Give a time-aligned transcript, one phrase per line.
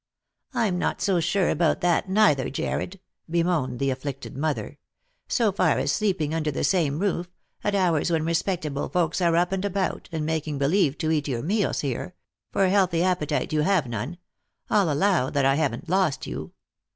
[0.55, 4.79] "I'm not so sure about that neither, Jarred," bemoaned the afflicted mother."
[5.27, 7.29] So far as sleeping under the same roof—
[7.63, 11.43] at hours when respectable folks are up and about— and making believe to eat your
[11.43, 12.15] meals here—
[12.51, 14.17] for healthy appetite you have none—
[14.71, 16.51] I'll allow that I haven't lost you.